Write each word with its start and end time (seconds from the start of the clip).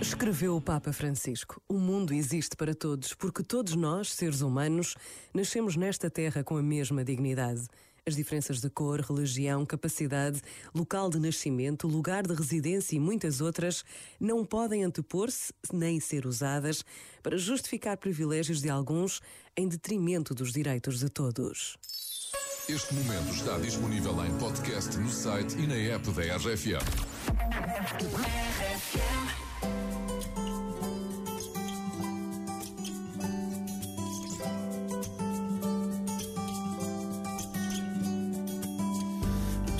Escreveu 0.00 0.56
o 0.56 0.60
Papa 0.62 0.94
Francisco: 0.94 1.60
O 1.68 1.74
mundo 1.74 2.14
existe 2.14 2.56
para 2.56 2.74
todos, 2.74 3.12
porque 3.12 3.42
todos 3.42 3.74
nós, 3.74 4.12
seres 4.12 4.40
humanos, 4.40 4.94
nascemos 5.32 5.76
nesta 5.76 6.08
terra 6.08 6.42
com 6.42 6.56
a 6.56 6.62
mesma 6.62 7.04
dignidade. 7.04 7.66
As 8.06 8.16
diferenças 8.16 8.62
de 8.62 8.70
cor, 8.70 9.00
religião, 9.00 9.66
capacidade, 9.66 10.40
local 10.74 11.10
de 11.10 11.18
nascimento, 11.20 11.86
lugar 11.86 12.26
de 12.26 12.32
residência 12.32 12.96
e 12.96 12.98
muitas 12.98 13.42
outras 13.42 13.84
não 14.18 14.42
podem 14.42 14.84
antepor-se 14.84 15.52
nem 15.70 16.00
ser 16.00 16.24
usadas 16.26 16.82
para 17.22 17.36
justificar 17.36 17.98
privilégios 17.98 18.62
de 18.62 18.70
alguns 18.70 19.20
em 19.54 19.68
detrimento 19.68 20.34
dos 20.34 20.50
direitos 20.50 20.98
de 20.98 21.10
todos. 21.10 21.76
Este 22.66 22.94
momento 22.94 23.34
está 23.34 23.58
disponível 23.58 24.24
em 24.24 24.32
podcast 24.38 24.96
no 24.96 25.10
site 25.10 25.58
e 25.58 25.66
na 25.66 25.74
app 25.74 26.10
da 26.12 26.36
RFM. 26.36 27.10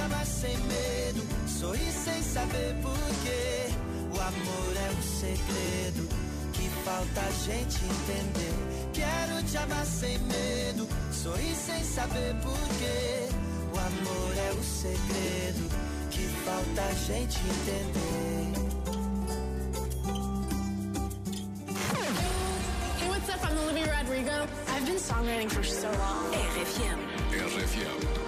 Amar 0.00 0.26
sem 0.26 0.56
medo, 0.56 1.22
sorrir 1.48 1.92
sem 1.92 2.22
saber 2.22 2.74
porquê. 2.82 3.68
O 4.14 4.20
amor 4.20 4.76
é 4.76 4.90
um 4.90 5.02
segredo 5.02 6.08
que 6.52 6.68
falta 6.84 7.20
a 7.20 7.30
gente 7.30 7.84
entender. 7.84 8.54
Quero 8.92 9.42
te 9.44 9.56
amar 9.56 9.86
sem 9.86 10.18
medo, 10.18 10.88
sorrir 11.12 11.54
sem 11.54 11.84
saber 11.84 12.34
porquê. 12.42 13.28
O 13.74 13.78
amor 13.78 14.36
é 14.36 14.52
o 14.52 14.62
segredo 14.62 15.68
que 16.10 16.26
falta 16.44 16.82
a 16.82 16.94
gente 16.94 17.38
entender. 17.38 18.28
Hey, 23.00 23.08
what's 23.08 23.28
up? 23.28 23.44
I'm 23.44 23.58
Olivia 23.58 23.94
Rodrigo. 23.94 24.48
I've 24.68 24.86
been 24.86 24.98
songwriting 24.98 25.50
for 25.50 25.64
so 25.64 25.88
long. 25.88 26.32
RFM. 26.32 26.98
RFM. 27.32 28.27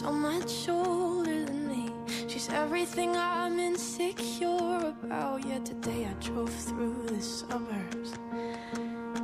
so 0.00 0.10
much 0.10 0.66
older 0.66 1.44
than 1.44 1.68
me. 1.68 1.92
She's 2.26 2.48
everything 2.48 3.14
I'm 3.18 3.58
insecure 3.60 4.94
about. 4.94 5.44
Yet 5.44 5.66
today 5.66 6.08
I 6.10 6.14
drove 6.24 6.54
through 6.68 7.04
the 7.08 7.20
suburbs. 7.20 8.14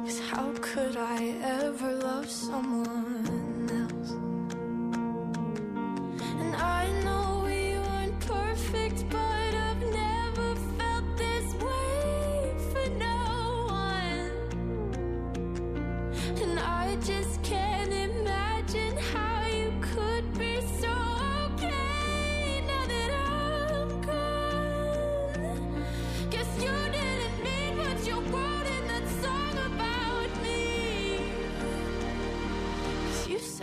Cause 0.05 0.21
how 0.31 0.53
could 0.61 0.99
I 0.99 1.35
ever 1.61 1.95
love 1.95 2.29
someone 2.29 3.71
else? 3.83 4.11
And 6.41 6.55
I 6.57 6.83
know 7.05 7.45
we 7.47 7.79
weren't 7.87 8.21
perfect, 8.21 9.09
but 9.09 9.51
I've 9.67 9.85
never 10.05 10.49
felt 10.77 11.07
this 11.17 11.55
way 11.55 12.55
for 12.71 12.87
no 12.99 13.23
one. 13.71 14.31
And 16.43 16.59
I 16.61 16.97
just 17.01 17.43
can't 17.43 17.66